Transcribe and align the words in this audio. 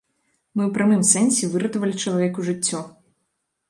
Мы 0.57 0.61
ў 0.69 0.71
прамым 0.77 1.03
сэнсе 1.11 1.51
выратавалі 1.53 2.03
чалавеку 2.07 2.51
жыццё. 2.53 2.87